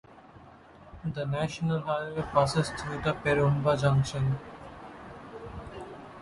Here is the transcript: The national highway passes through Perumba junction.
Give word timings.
The 1.05 1.27
national 1.27 1.81
highway 1.81 2.23
passes 2.33 2.69
through 2.71 3.01
Perumba 3.01 3.79
junction. 3.79 4.39